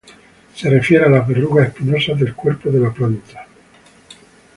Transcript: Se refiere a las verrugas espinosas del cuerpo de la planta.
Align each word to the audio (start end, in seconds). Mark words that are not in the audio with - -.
Se 0.55 0.67
refiere 0.67 1.05
a 1.05 1.09
las 1.09 1.27
verrugas 1.27 1.67
espinosas 1.67 2.19
del 2.19 2.33
cuerpo 2.33 2.71
de 2.71 2.79
la 2.79 2.91
planta. 2.91 3.45